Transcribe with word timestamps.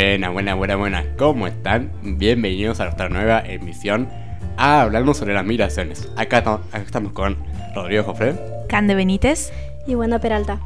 Buena, 0.00 0.30
buena, 0.30 0.54
buena, 0.54 0.76
buena. 0.76 1.04
¿Cómo 1.18 1.46
están? 1.46 1.92
Bienvenidos 2.02 2.80
a 2.80 2.84
nuestra 2.84 3.10
nueva 3.10 3.40
emisión 3.40 4.08
a 4.56 4.80
Hablando 4.80 5.12
sobre 5.12 5.34
las 5.34 5.44
migraciones. 5.44 6.08
Acá, 6.16 6.42
estamos 6.72 7.12
con 7.12 7.36
Rodrigo 7.74 8.04
Jofre, 8.04 8.34
Cande 8.66 8.94
Benítez 8.94 9.52
y 9.86 9.96
Wanda 9.96 10.18
Peralta. 10.18 10.58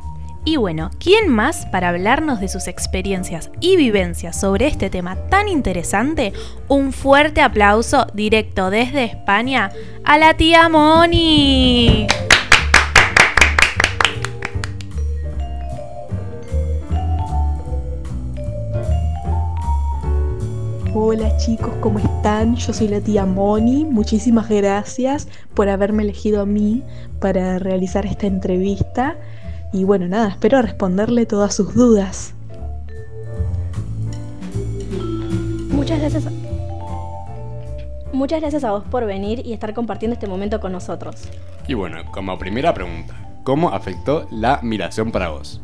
Y 0.44 0.56
bueno, 0.56 0.92
¿quién 1.00 1.28
más 1.30 1.66
para 1.66 1.88
hablarnos 1.88 2.38
de 2.38 2.46
sus 2.46 2.68
experiencias 2.68 3.50
y 3.58 3.76
vivencias 3.76 4.38
sobre 4.38 4.68
este 4.68 4.88
tema 4.88 5.16
tan 5.16 5.48
interesante? 5.48 6.32
Un 6.68 6.92
fuerte 6.92 7.40
aplauso 7.40 8.06
directo 8.14 8.70
desde 8.70 9.02
España 9.02 9.72
a 10.04 10.16
la 10.16 10.34
tía 10.34 10.68
Moni. 10.68 12.06
Hola 21.16 21.36
chicos, 21.36 21.72
¿cómo 21.80 22.00
están? 22.00 22.56
Yo 22.56 22.72
soy 22.72 22.88
la 22.88 23.00
tía 23.00 23.24
Moni. 23.24 23.84
Muchísimas 23.84 24.48
gracias 24.48 25.28
por 25.54 25.68
haberme 25.68 26.02
elegido 26.02 26.40
a 26.40 26.44
mí 26.44 26.82
para 27.20 27.60
realizar 27.60 28.04
esta 28.04 28.26
entrevista. 28.26 29.16
Y 29.72 29.84
bueno, 29.84 30.08
nada, 30.08 30.30
espero 30.30 30.60
responderle 30.60 31.24
todas 31.24 31.54
sus 31.54 31.72
dudas. 31.72 32.34
Muchas 35.70 36.00
gracias. 36.00 36.24
Muchas 38.12 38.40
gracias 38.40 38.64
a 38.64 38.72
vos 38.72 38.82
por 38.90 39.06
venir 39.06 39.40
y 39.46 39.52
estar 39.52 39.72
compartiendo 39.72 40.14
este 40.14 40.26
momento 40.26 40.58
con 40.58 40.72
nosotros. 40.72 41.28
Y 41.68 41.74
bueno, 41.74 42.10
como 42.10 42.36
primera 42.38 42.74
pregunta, 42.74 43.14
¿cómo 43.44 43.68
afectó 43.68 44.26
la 44.32 44.58
migración 44.64 45.12
para 45.12 45.28
vos? 45.28 45.63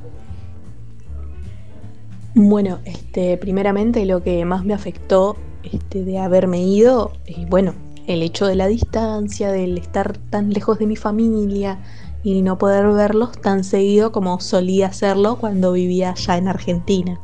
Bueno, 2.34 2.78
este, 2.84 3.36
primeramente 3.36 4.05
lo 4.06 4.23
que 4.23 4.45
más 4.45 4.64
me 4.64 4.73
afectó 4.73 5.36
este, 5.64 6.05
de 6.05 6.19
haberme 6.19 6.62
ido, 6.62 7.12
es 7.27 7.48
bueno, 7.48 7.75
el 8.06 8.22
hecho 8.22 8.47
de 8.47 8.55
la 8.55 8.69
distancia, 8.69 9.50
del 9.50 9.78
estar 9.78 10.17
tan 10.17 10.53
lejos 10.53 10.78
de 10.78 10.87
mi 10.87 10.97
familia 10.97 11.81
y 12.22 12.42
no 12.42 12.56
poder 12.59 12.87
verlos 12.89 13.33
tan 13.41 13.64
seguido 13.64 14.12
como 14.12 14.41
solía 14.41 14.89
hacerlo 14.89 15.39
cuando 15.39 15.72
vivía 15.72 16.11
allá 16.11 16.37
en 16.37 16.48
Argentina. 16.48 17.20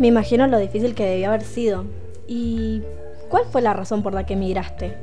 Me 0.00 0.06
imagino 0.06 0.46
lo 0.46 0.58
difícil 0.58 0.94
que 0.94 1.04
debía 1.04 1.28
haber 1.28 1.42
sido. 1.42 1.84
¿Y 2.26 2.82
cuál 3.28 3.44
fue 3.50 3.60
la 3.60 3.74
razón 3.74 4.02
por 4.02 4.14
la 4.14 4.24
que 4.24 4.32
emigraste? 4.32 4.96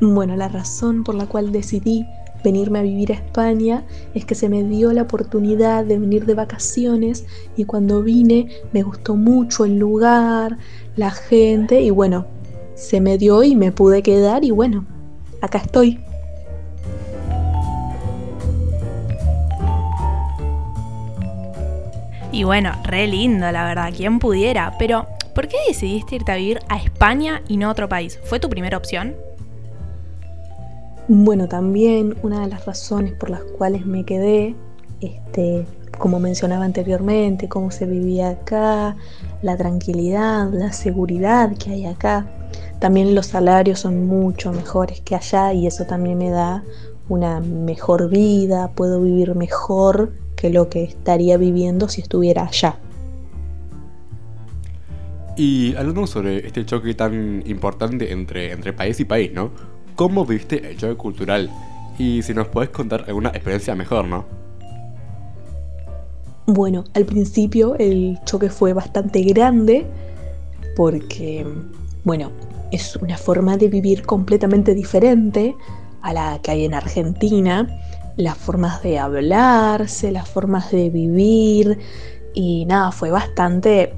Bueno, 0.00 0.36
la 0.36 0.48
razón 0.48 1.02
por 1.02 1.14
la 1.14 1.26
cual 1.26 1.52
decidí 1.52 2.06
venirme 2.46 2.78
a 2.78 2.82
vivir 2.82 3.10
a 3.10 3.16
España 3.16 3.84
es 4.14 4.24
que 4.24 4.36
se 4.36 4.48
me 4.48 4.62
dio 4.62 4.92
la 4.92 5.02
oportunidad 5.02 5.84
de 5.84 5.98
venir 5.98 6.26
de 6.26 6.34
vacaciones 6.34 7.26
y 7.56 7.64
cuando 7.64 8.04
vine 8.04 8.50
me 8.70 8.84
gustó 8.84 9.16
mucho 9.16 9.64
el 9.64 9.80
lugar, 9.80 10.56
la 10.94 11.10
gente 11.10 11.82
y 11.82 11.90
bueno, 11.90 12.26
se 12.76 13.00
me 13.00 13.18
dio 13.18 13.42
y 13.42 13.56
me 13.56 13.72
pude 13.72 14.00
quedar 14.00 14.44
y 14.44 14.52
bueno, 14.52 14.86
acá 15.42 15.58
estoy. 15.58 15.98
Y 22.30 22.44
bueno, 22.44 22.70
re 22.84 23.08
lindo, 23.08 23.50
la 23.50 23.64
verdad, 23.64 23.92
quien 23.96 24.20
pudiera. 24.20 24.74
Pero, 24.78 25.06
¿por 25.34 25.48
qué 25.48 25.56
decidiste 25.66 26.16
irte 26.16 26.32
a 26.32 26.36
vivir 26.36 26.60
a 26.68 26.76
España 26.76 27.42
y 27.48 27.56
no 27.56 27.68
a 27.68 27.72
otro 27.72 27.88
país? 27.88 28.20
¿Fue 28.24 28.38
tu 28.38 28.50
primera 28.50 28.76
opción? 28.76 29.16
Bueno, 31.08 31.46
también 31.46 32.16
una 32.22 32.40
de 32.40 32.48
las 32.48 32.66
razones 32.66 33.12
por 33.12 33.30
las 33.30 33.42
cuales 33.42 33.86
me 33.86 34.04
quedé, 34.04 34.56
este, 35.00 35.64
como 35.98 36.18
mencionaba 36.18 36.64
anteriormente, 36.64 37.48
cómo 37.48 37.70
se 37.70 37.86
vivía 37.86 38.30
acá, 38.30 38.96
la 39.40 39.56
tranquilidad, 39.56 40.50
la 40.52 40.72
seguridad 40.72 41.56
que 41.56 41.70
hay 41.70 41.86
acá. 41.86 42.26
También 42.80 43.14
los 43.14 43.26
salarios 43.26 43.80
son 43.80 44.06
mucho 44.08 44.52
mejores 44.52 45.00
que 45.00 45.14
allá 45.14 45.52
y 45.52 45.68
eso 45.68 45.84
también 45.84 46.18
me 46.18 46.30
da 46.30 46.64
una 47.08 47.38
mejor 47.40 48.10
vida, 48.10 48.72
puedo 48.72 49.00
vivir 49.00 49.36
mejor 49.36 50.12
que 50.34 50.50
lo 50.50 50.68
que 50.68 50.82
estaría 50.82 51.36
viviendo 51.36 51.88
si 51.88 52.00
estuviera 52.00 52.46
allá. 52.46 52.80
Y 55.36 55.76
hablando 55.76 56.06
sobre 56.08 56.46
este 56.46 56.66
choque 56.66 56.94
tan 56.94 57.44
importante 57.46 58.10
entre, 58.12 58.50
entre 58.52 58.72
país 58.72 58.98
y 58.98 59.04
país, 59.04 59.32
¿no? 59.32 59.75
Cómo 59.96 60.24
viste 60.24 60.70
el 60.70 60.76
choque 60.76 60.94
cultural 60.96 61.50
y 61.98 62.22
si 62.22 62.34
nos 62.34 62.48
podés 62.48 62.68
contar 62.68 63.04
alguna 63.08 63.30
experiencia 63.30 63.74
mejor, 63.74 64.06
¿no? 64.06 64.24
Bueno, 66.46 66.84
al 66.94 67.06
principio 67.06 67.74
el 67.76 68.18
choque 68.24 68.50
fue 68.50 68.72
bastante 68.72 69.22
grande 69.22 69.84
porque, 70.76 71.44
bueno, 72.04 72.30
es 72.70 72.94
una 72.96 73.16
forma 73.16 73.56
de 73.56 73.68
vivir 73.68 74.02
completamente 74.02 74.74
diferente 74.74 75.56
a 76.02 76.12
la 76.12 76.38
que 76.42 76.52
hay 76.52 76.64
en 76.64 76.74
Argentina. 76.74 77.66
Las 78.16 78.36
formas 78.36 78.82
de 78.82 78.98
hablarse, 78.98 80.12
las 80.12 80.28
formas 80.28 80.70
de 80.70 80.90
vivir 80.90 81.78
y 82.34 82.64
nada, 82.66 82.92
fue 82.92 83.10
bastante 83.10 83.94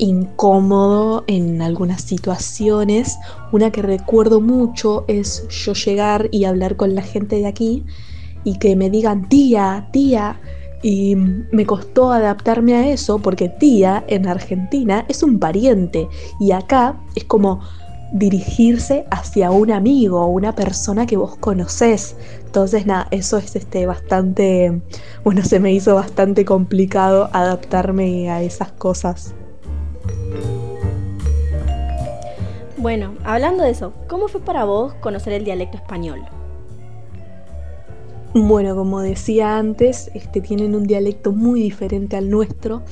incómodo 0.00 1.24
en 1.26 1.62
algunas 1.62 2.02
situaciones. 2.02 3.18
Una 3.52 3.70
que 3.70 3.82
recuerdo 3.82 4.40
mucho 4.40 5.04
es 5.06 5.46
yo 5.48 5.74
llegar 5.74 6.28
y 6.32 6.44
hablar 6.44 6.76
con 6.76 6.94
la 6.94 7.02
gente 7.02 7.36
de 7.36 7.46
aquí 7.46 7.84
y 8.42 8.58
que 8.58 8.74
me 8.76 8.90
digan 8.90 9.28
tía, 9.28 9.88
tía. 9.92 10.40
Y 10.82 11.14
me 11.14 11.66
costó 11.66 12.10
adaptarme 12.10 12.74
a 12.74 12.88
eso 12.90 13.18
porque 13.18 13.50
tía 13.50 14.02
en 14.08 14.26
Argentina 14.26 15.04
es 15.08 15.22
un 15.22 15.38
pariente 15.38 16.08
y 16.40 16.52
acá 16.52 16.98
es 17.14 17.24
como 17.24 17.60
dirigirse 18.12 19.04
hacia 19.10 19.50
un 19.50 19.70
amigo 19.70 20.22
o 20.22 20.28
una 20.28 20.54
persona 20.54 21.04
que 21.04 21.18
vos 21.18 21.36
conocés. 21.36 22.16
Entonces, 22.46 22.86
nada, 22.86 23.08
eso 23.10 23.36
es 23.36 23.54
este 23.54 23.84
bastante, 23.84 24.80
bueno, 25.22 25.44
se 25.44 25.60
me 25.60 25.70
hizo 25.72 25.94
bastante 25.94 26.46
complicado 26.46 27.28
adaptarme 27.34 28.30
a 28.30 28.42
esas 28.42 28.72
cosas. 28.72 29.34
Bueno, 32.76 33.14
hablando 33.24 33.62
de 33.62 33.70
eso, 33.70 33.92
¿cómo 34.08 34.28
fue 34.28 34.40
para 34.40 34.64
vos 34.64 34.94
conocer 34.94 35.34
el 35.34 35.44
dialecto 35.44 35.76
español? 35.76 36.20
Bueno, 38.32 38.76
como 38.76 39.00
decía 39.00 39.58
antes, 39.58 40.10
este, 40.14 40.40
tienen 40.40 40.74
un 40.74 40.84
dialecto 40.84 41.32
muy 41.32 41.60
diferente 41.60 42.16
al 42.16 42.30
nuestro. 42.30 42.82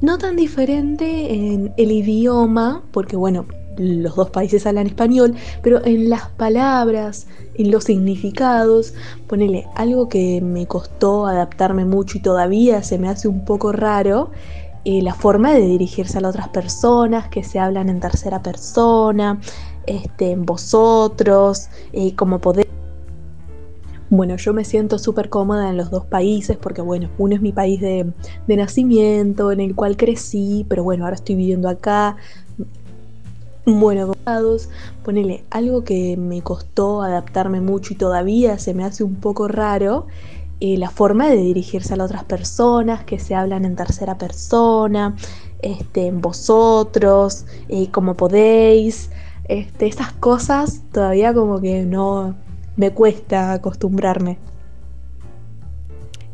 No 0.00 0.16
tan 0.16 0.36
diferente 0.36 1.34
en 1.34 1.74
el 1.76 1.90
idioma, 1.90 2.82
porque 2.92 3.16
bueno, 3.16 3.46
los 3.76 4.16
dos 4.16 4.30
países 4.30 4.66
hablan 4.66 4.86
español, 4.86 5.34
pero 5.62 5.84
en 5.84 6.08
las 6.08 6.28
palabras, 6.30 7.26
en 7.56 7.70
los 7.70 7.84
significados, 7.84 8.94
ponele 9.26 9.66
algo 9.74 10.08
que 10.08 10.40
me 10.40 10.66
costó 10.66 11.26
adaptarme 11.26 11.84
mucho 11.84 12.18
y 12.18 12.22
todavía 12.22 12.82
se 12.82 12.98
me 12.98 13.08
hace 13.08 13.28
un 13.28 13.44
poco 13.44 13.72
raro, 13.72 14.30
la 14.86 15.14
forma 15.14 15.52
de 15.52 15.62
dirigirse 15.62 16.18
a 16.18 16.20
las 16.20 16.30
otras 16.30 16.48
personas, 16.48 17.28
que 17.28 17.42
se 17.42 17.58
hablan 17.58 17.88
en 17.88 17.98
tercera 17.98 18.40
persona, 18.40 19.40
este, 19.86 20.36
vosotros, 20.36 21.68
eh, 21.92 22.14
como 22.14 22.40
podéis. 22.40 22.68
Bueno, 24.08 24.36
yo 24.36 24.54
me 24.54 24.64
siento 24.64 24.98
súper 25.00 25.28
cómoda 25.28 25.68
en 25.68 25.76
los 25.76 25.90
dos 25.90 26.06
países 26.06 26.56
porque, 26.56 26.82
bueno, 26.82 27.10
uno 27.18 27.34
es 27.34 27.42
mi 27.42 27.50
país 27.50 27.80
de, 27.80 28.12
de, 28.46 28.56
nacimiento, 28.56 29.50
en 29.50 29.58
el 29.58 29.74
cual 29.74 29.96
crecí, 29.96 30.64
pero 30.68 30.84
bueno, 30.84 31.04
ahora 31.04 31.16
estoy 31.16 31.34
viviendo 31.34 31.68
acá. 31.68 32.16
Bueno, 33.64 34.12
ponele 35.04 35.42
algo 35.50 35.82
que 35.82 36.16
me 36.16 36.40
costó 36.42 37.02
adaptarme 37.02 37.60
mucho 37.60 37.94
y 37.94 37.96
todavía 37.96 38.58
se 38.60 38.74
me 38.74 38.84
hace 38.84 39.02
un 39.02 39.16
poco 39.16 39.48
raro 39.48 40.06
la 40.60 40.90
forma 40.90 41.28
de 41.28 41.36
dirigirse 41.36 41.94
a 41.94 41.96
las 41.96 42.06
otras 42.06 42.24
personas, 42.24 43.04
que 43.04 43.18
se 43.18 43.34
hablan 43.34 43.64
en 43.64 43.76
tercera 43.76 44.16
persona, 44.18 45.14
este, 45.62 46.10
vosotros, 46.12 47.46
eh, 47.68 47.90
como 47.90 48.14
podéis, 48.14 49.10
este, 49.48 49.86
esas 49.86 50.12
cosas 50.12 50.82
todavía 50.92 51.32
como 51.34 51.60
que 51.60 51.84
no 51.84 52.34
me 52.76 52.90
cuesta 52.90 53.52
acostumbrarme. 53.52 54.38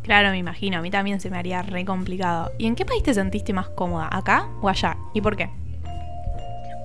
Claro, 0.03 0.31
me 0.31 0.39
imagino, 0.39 0.79
a 0.79 0.83
mí 0.83 0.91
también 0.91 1.21
se 1.21 1.31
me 1.31 1.39
haría 1.39 1.63
re 1.63 1.85
complicado. 1.85 2.51
¿Y 2.59 2.67
en 2.67 2.75
qué 2.75 2.85
país 2.85 3.05
te 3.05 3.15
sentiste 3.15 3.53
más 3.53 3.69
cómoda? 3.69 4.09
¿Acá 4.11 4.49
o 4.61 4.69
allá? 4.69 4.97
¿Y 5.15 5.21
por 5.21 5.37
qué? 5.37 5.49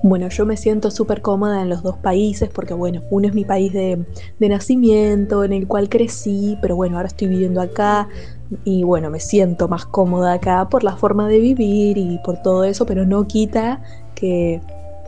Bueno, 0.02 0.28
yo 0.28 0.46
me 0.46 0.56
siento 0.56 0.92
súper 0.92 1.22
cómoda 1.22 1.60
en 1.60 1.68
los 1.68 1.82
dos 1.82 1.96
países 1.96 2.48
porque, 2.48 2.72
bueno, 2.72 3.02
uno 3.10 3.26
es 3.26 3.34
mi 3.34 3.44
país 3.44 3.72
de, 3.72 4.04
nacimiento, 4.38 5.42
en 5.42 5.52
el 5.52 5.66
cual 5.66 5.88
crecí, 5.88 6.56
pero 6.62 6.76
bueno, 6.76 6.96
ahora 6.96 7.08
estoy 7.08 7.26
viviendo 7.26 7.60
acá 7.60 8.08
y 8.64 8.84
bueno, 8.84 9.10
me 9.10 9.18
siento 9.18 9.66
más 9.66 9.84
cómoda 9.86 10.34
acá 10.34 10.68
por 10.68 10.84
la 10.84 10.96
forma 10.96 11.28
de 11.28 11.40
vivir 11.40 11.98
y 11.98 12.18
por 12.24 12.40
todo 12.42 12.62
eso, 12.64 12.86
pero 12.86 13.04
no 13.04 13.26
quita 13.26 13.82
que 14.14 14.60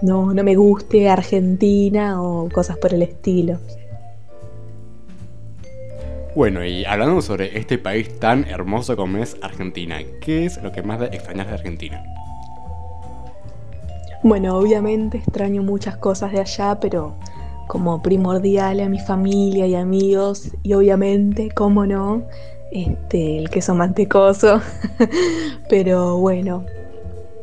no, 0.03 0.35
no 0.35 0.43
me 0.43 0.57
guste 0.57 1.09
Argentina 1.09 2.21
o 2.21 2.49
cosas 2.49 2.77
por 2.77 2.93
el 2.93 3.03
estilo. 3.03 3.59
Bueno, 6.35 6.65
y 6.65 6.85
hablando 6.85 7.23
sobre 7.23 7.59
este 7.59 7.79
país 7.79 8.19
tan 8.19 8.45
hermoso 8.45 8.97
como 8.97 9.19
es 9.19 9.37
Argentina, 9.43 9.99
¿qué 10.21 10.47
es 10.47 10.61
lo 10.63 10.73
que 10.73 10.83
más 10.83 11.01
extrañas 11.03 11.49
de 11.49 11.55
Argentina? 11.55 12.03
Bueno, 14.23 14.59
obviamente 14.59 15.17
extraño 15.17 15.63
muchas 15.63 15.97
cosas 15.97 16.33
de 16.33 16.41
allá, 16.41 16.79
pero 16.79 17.17
como 17.67 18.03
primordial 18.03 18.81
a 18.81 18.89
mi 18.89 18.99
familia 18.99 19.67
y 19.67 19.75
amigos, 19.75 20.51
y 20.63 20.75
obviamente, 20.75 21.51
cómo 21.51 21.87
no, 21.87 22.25
este, 22.71 23.39
el 23.39 23.49
queso 23.49 23.75
mantecoso. 23.75 24.61
pero 25.71 26.19
bueno, 26.19 26.67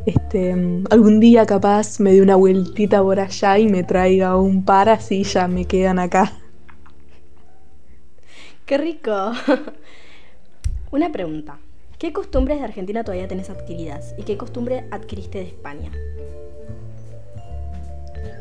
este, 0.05 0.51
algún 0.91 1.19
día 1.19 1.47
capaz 1.47 1.99
me 1.99 2.13
dé 2.13 2.21
una 2.21 2.35
vueltita 2.35 3.01
por 3.01 3.19
allá 3.19 3.57
y 3.57 3.67
me 3.67 3.83
traiga 3.83 4.37
un 4.37 4.63
par, 4.63 4.89
así 4.89 5.23
ya 5.23 5.47
me 5.47 5.65
quedan 5.65 5.97
acá. 5.97 6.33
¡Qué 8.67 8.77
rico! 8.77 9.31
Una 10.91 11.11
pregunta. 11.11 11.57
¿Qué 11.97 12.13
costumbres 12.13 12.59
de 12.59 12.65
Argentina 12.65 13.03
todavía 13.03 13.27
tenés 13.27 13.49
adquiridas? 13.49 14.13
¿Y 14.17 14.23
qué 14.23 14.37
costumbre 14.37 14.85
adquiriste 14.91 15.39
de 15.39 15.45
España? 15.45 15.91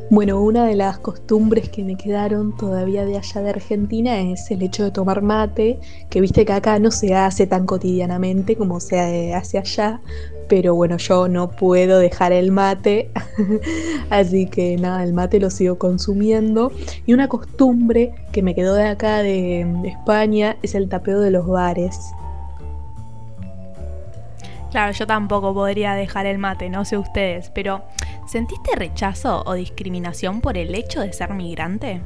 Bueno, 0.08 0.40
una 0.40 0.66
de 0.66 0.76
las 0.76 1.00
costumbres 1.00 1.68
que 1.68 1.82
me 1.82 1.96
quedaron 1.96 2.56
todavía 2.56 3.04
de 3.04 3.16
allá 3.16 3.40
de 3.40 3.50
Argentina 3.50 4.20
es 4.20 4.48
el 4.52 4.62
hecho 4.62 4.84
de 4.84 4.92
tomar 4.92 5.20
mate, 5.20 5.80
que 6.10 6.20
viste 6.20 6.44
que 6.44 6.52
acá 6.52 6.78
no 6.78 6.92
se 6.92 7.16
hace 7.16 7.48
tan 7.48 7.66
cotidianamente 7.66 8.54
como 8.54 8.78
se 8.78 9.34
hace 9.34 9.58
allá, 9.58 10.00
pero 10.48 10.76
bueno, 10.76 10.96
yo 10.98 11.26
no 11.26 11.50
puedo 11.50 11.98
dejar 11.98 12.32
el 12.32 12.52
mate, 12.52 13.10
así 14.10 14.46
que 14.46 14.76
nada, 14.76 15.02
el 15.02 15.12
mate 15.12 15.40
lo 15.40 15.50
sigo 15.50 15.76
consumiendo. 15.76 16.70
Y 17.04 17.12
una 17.12 17.26
costumbre 17.26 18.14
que 18.30 18.42
me 18.42 18.54
quedó 18.54 18.74
de 18.74 18.86
acá 18.86 19.24
de, 19.24 19.66
España 19.84 20.56
es 20.62 20.76
el 20.76 20.88
tapeo 20.88 21.18
de 21.18 21.32
los 21.32 21.48
bares. 21.48 21.98
Claro, 24.70 24.92
yo 24.92 25.04
tampoco 25.04 25.52
podría 25.52 25.94
dejar 25.94 26.26
el 26.26 26.38
mate, 26.38 26.70
no 26.70 26.84
sé 26.84 26.96
ustedes, 26.96 27.50
pero 27.50 27.82
¿Sentiste 28.26 28.74
rechazo 28.74 29.44
o 29.46 29.54
discriminación 29.54 30.40
por 30.40 30.58
el 30.58 30.74
hecho 30.74 31.00
de 31.00 31.12
ser 31.12 31.32
migrante? 31.32 32.00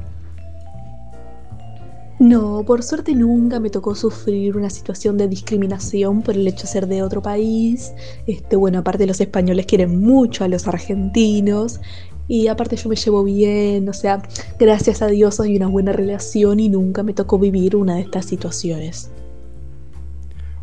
No, 2.19 2.63
por 2.63 2.83
suerte 2.83 3.15
nunca 3.15 3.59
me 3.59 3.71
tocó 3.71 3.95
sufrir 3.95 4.55
una 4.55 4.69
situación 4.69 5.17
de 5.17 5.27
discriminación 5.27 6.21
por 6.21 6.35
el 6.35 6.47
hecho 6.47 6.63
de 6.63 6.67
ser 6.67 6.87
de 6.87 7.01
otro 7.01 7.23
país. 7.23 7.93
Este, 8.27 8.55
bueno, 8.55 8.77
aparte 8.77 9.07
los 9.07 9.19
españoles 9.19 9.65
quieren 9.65 9.99
mucho 9.99 10.43
a 10.43 10.47
los 10.47 10.67
argentinos 10.67 11.81
y 12.27 12.47
aparte 12.47 12.75
yo 12.75 12.87
me 12.89 12.95
llevo 12.95 13.23
bien, 13.23 13.89
o 13.89 13.93
sea, 13.93 14.21
gracias 14.59 15.01
a 15.01 15.07
Dios 15.07 15.39
hay 15.39 15.57
una 15.57 15.67
buena 15.67 15.91
relación 15.91 16.59
y 16.59 16.69
nunca 16.69 17.01
me 17.01 17.13
tocó 17.15 17.39
vivir 17.39 17.75
una 17.75 17.95
de 17.95 18.01
estas 18.01 18.27
situaciones. 18.27 19.09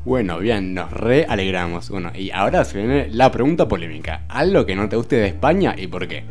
Bueno, 0.08 0.38
bien, 0.38 0.72
nos 0.72 0.90
realegramos. 0.90 1.90
Bueno, 1.90 2.10
y 2.14 2.30
ahora 2.30 2.64
se 2.64 2.78
viene 2.78 3.10
la 3.10 3.30
pregunta 3.30 3.68
polémica. 3.68 4.24
¿Algo 4.30 4.64
que 4.64 4.74
no 4.74 4.88
te 4.88 4.96
guste 4.96 5.16
de 5.16 5.26
España 5.26 5.74
y 5.76 5.86
por 5.86 6.08
qué? 6.08 6.24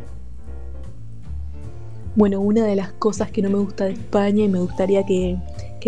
Bueno, 2.16 2.42
una 2.42 2.66
de 2.66 2.76
las 2.76 2.94
cosas 2.94 3.30
que 3.30 3.44
no 3.44 3.52
me 3.52 3.60
gusta 3.60 3.86
de 3.86 3.92
España 3.92 4.46
y 4.46 4.48
me 4.48 4.58
gustaría 4.58 5.06
que, 5.06 5.38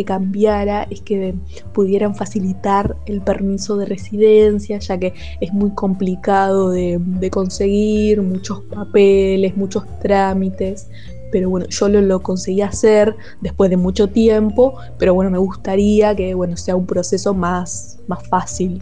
cambiara 0.05 0.87
es 0.89 1.01
que 1.01 1.33
pudieran 1.73 2.15
facilitar 2.15 2.95
el 3.07 3.21
permiso 3.21 3.75
de 3.75 3.85
residencia, 3.85 4.77
ya 4.77 4.97
que 4.97 5.13
es 5.41 5.51
muy 5.51 5.71
complicado 5.71 6.69
de 6.69 7.29
conseguir, 7.31 8.21
muchos 8.21 8.61
papeles, 8.61 9.57
muchos 9.57 9.83
trámites 9.99 10.87
pero 11.31 11.49
bueno, 11.49 11.67
yo 11.67 11.89
lo, 11.89 12.01
lo, 12.01 12.21
conseguí 12.21 12.61
hacer 12.61 13.15
después 13.41 13.69
de 13.69 13.77
mucho 13.77 14.09
tiempo, 14.09 14.75
pero 14.97 15.13
bueno, 15.13 15.31
me 15.31 15.37
gustaría 15.37 16.15
que 16.15 16.33
bueno, 16.33 16.57
sea 16.57 16.75
un 16.75 16.85
proceso 16.85 17.33
más, 17.33 17.99
más 18.07 18.27
fácil. 18.27 18.81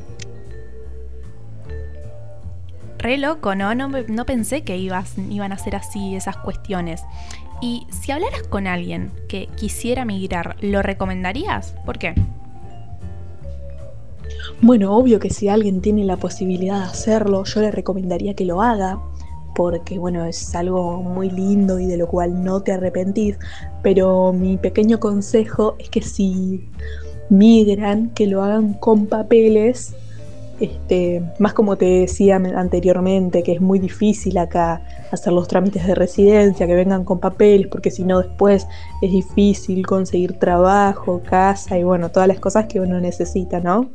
Re 3.00 3.18
loco, 3.18 3.54
¿no? 3.56 3.76
No, 3.76 3.90
no 3.90 4.26
pensé 4.26 4.64
que 4.64 4.78
ibas, 4.78 5.16
iban 5.30 5.52
a 5.52 5.58
ser 5.58 5.76
así 5.76 6.16
esas 6.16 6.38
cuestiones. 6.38 7.04
Y 7.62 7.86
si 7.90 8.12
hablaras 8.12 8.44
con 8.44 8.68
alguien 8.68 9.12
que 9.28 9.48
quisiera 9.56 10.06
migrar, 10.06 10.56
¿lo 10.62 10.82
recomendarías? 10.82 11.76
¿Por 11.86 12.00
qué? 12.00 12.16
Bueno, 14.62 14.96
obvio 14.96 15.20
que 15.20 15.30
si 15.30 15.50
alguien 15.50 15.82
tiene 15.82 16.04
la 16.04 16.18
posibilidad 16.18 16.80
de 16.80 16.86
hacerlo, 16.86 17.44
yo 17.44 17.62
le 17.62 17.72
recomendaría 17.72 18.34
que 18.34 18.46
lo 18.46 18.62
haga 18.62 19.00
porque 19.58 19.98
bueno, 19.98 20.24
es 20.24 20.54
algo 20.54 21.02
muy 21.02 21.32
lindo 21.32 21.80
y 21.80 21.88
de 21.88 21.98
lo 21.98 22.08
cual 22.08 22.44
no 22.44 22.62
te 22.62 22.74
arrepentís, 22.74 23.40
pero 23.82 24.32
mi 24.32 24.56
pequeño 24.58 25.00
consejo 25.00 25.76
es 25.80 25.90
que 25.90 26.04
si 26.04 26.70
migran, 27.32 28.12
que 28.12 28.28
lo 28.28 28.44
hagan 28.44 28.76
con 28.76 29.08
papeles, 29.08 29.96
este, 30.60 31.24
más 31.40 31.56
como 31.56 31.76
te 31.76 31.86
decía 31.86 32.36
anteriormente, 32.36 33.42
que 33.42 33.54
es 33.54 33.60
muy 33.60 33.80
difícil 33.80 34.38
acá 34.38 34.84
hacer 35.12 35.34
los 35.34 35.48
trámites 35.48 35.88
de 35.88 35.96
residencia, 35.96 36.68
que 36.68 36.76
vengan 36.76 37.04
con 37.04 37.20
papeles, 37.20 37.66
porque 37.66 37.90
si 37.90 38.04
no 38.04 38.22
después 38.22 38.68
es 39.02 39.12
difícil 39.12 39.88
conseguir 39.88 40.34
trabajo, 40.34 41.24
casa 41.28 41.80
y 41.80 41.84
bueno, 41.84 42.12
todas 42.12 42.28
las 42.28 42.40
cosas 42.40 42.68
que 42.68 42.80
uno 42.80 43.00
necesita, 43.00 43.60
¿no? 43.60 43.90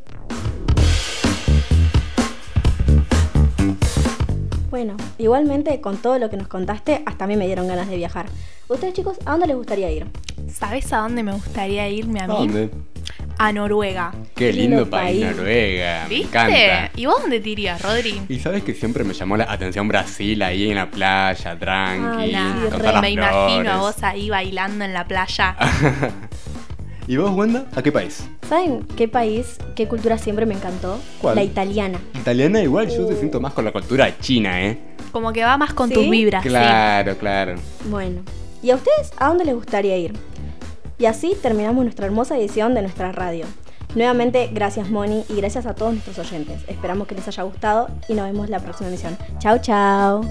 Igualmente 5.22 5.80
con 5.80 5.96
todo 5.98 6.19
lo 6.19 6.28
que 6.30 6.36
nos 6.36 6.48
contaste, 6.48 7.02
hasta 7.06 7.24
a 7.24 7.28
mí 7.28 7.36
me 7.36 7.46
dieron 7.46 7.69
ganas 7.69 7.88
de 7.88 7.96
viajar. 7.96 8.26
¿Ustedes 8.69 8.94
chicos, 8.94 9.19
a 9.24 9.32
dónde 9.32 9.46
les 9.46 9.56
gustaría 9.56 9.90
ir? 9.90 10.06
¿Sabes 10.52 10.92
a 10.92 10.98
dónde 10.98 11.22
me 11.22 11.32
gustaría 11.32 11.88
irme 11.88 12.20
a 12.20 12.26
mí? 12.26 12.34
¿A 12.34 12.38
dónde? 12.38 12.70
A 13.38 13.52
Noruega. 13.52 14.12
Qué 14.34 14.52
lindo, 14.52 14.88
país, 14.88 15.24
Noruega. 15.24 16.06
Me 16.08 16.22
encanta. 16.22 16.90
¿Y 16.96 17.06
vos 17.06 17.20
dónde 17.20 17.40
te 17.40 17.48
irías, 17.50 17.82
Rodri? 17.82 18.22
Y 18.28 18.38
sabes 18.38 18.62
que 18.62 18.74
siempre 18.74 19.04
me 19.04 19.14
llamó 19.14 19.36
la 19.36 19.50
atención 19.50 19.88
Brasil 19.88 20.42
ahí 20.42 20.70
en 20.70 20.76
la 20.76 20.90
playa, 20.90 21.58
tranqui. 21.58 22.34
me 23.00 23.10
imagino 23.10 23.70
a 23.72 23.76
vos 23.78 24.02
ahí 24.02 24.30
bailando 24.30 24.84
en 24.84 24.92
la 24.92 25.06
playa. 25.06 25.56
¿Y 27.06 27.16
vos, 27.16 27.31
Wanda? 27.32 27.66
¿A 27.75 27.82
qué 27.82 27.90
país? 27.90 28.28
¿Saben 28.49 28.84
qué 28.96 29.08
país, 29.08 29.58
qué 29.75 29.88
cultura 29.88 30.19
siempre 30.19 30.46
me 30.46 30.54
encantó? 30.54 31.00
¿Cuál? 31.20 31.34
La 31.34 31.43
italiana. 31.43 32.00
Italiana 32.14 32.62
igual, 32.62 32.88
yo 32.90 33.06
te 33.06 33.16
siento 33.16 33.40
más 33.40 33.52
con 33.52 33.64
la 33.64 33.72
cultura 33.72 34.16
china, 34.20 34.62
¿eh? 34.62 34.78
Como 35.10 35.32
que 35.32 35.43
va 35.43 35.56
más 35.56 35.75
con 35.75 35.90
tus 35.90 36.08
vibras. 36.08 36.44
Claro, 36.44 37.16
claro. 37.19 37.56
Bueno, 37.91 38.22
¿y 38.62 38.70
a 38.70 38.76
ustedes 38.76 39.12
a 39.17 39.29
dónde 39.29 39.44
les 39.44 39.55
gustaría 39.55 39.96
ir? 39.98 40.12
Y 40.98 41.06
así 41.06 41.34
terminamos 41.43 41.82
nuestra 41.82 42.06
hermosa 42.06 42.38
edición 42.38 42.74
de 42.74 42.82
nuestra 42.82 43.10
radio. 43.10 43.46
Nuevamente, 43.94 44.48
gracias 44.53 44.88
Moni 44.88 45.24
y 45.29 45.34
gracias 45.34 45.67
a 45.67 45.74
todos 45.74 45.93
nuestros 45.93 46.19
oyentes. 46.19 46.62
Esperamos 46.69 47.08
que 47.08 47.15
les 47.15 47.26
haya 47.26 47.43
gustado 47.43 47.88
y 48.08 48.15
nos 48.15 48.26
vemos 48.26 48.48
la 48.48 48.60
próxima 48.60 48.88
emisión. 48.88 49.19
Chao, 49.38 49.58
chao. 49.58 50.22